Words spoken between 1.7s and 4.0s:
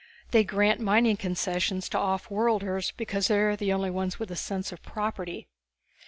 to offworlders because they are the only